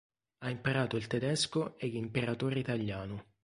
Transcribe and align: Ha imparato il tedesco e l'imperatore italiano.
Ha 0.39 0.49
imparato 0.49 0.95
il 0.97 1.05
tedesco 1.05 1.77
e 1.77 1.85
l'imperatore 1.85 2.57
italiano. 2.57 3.33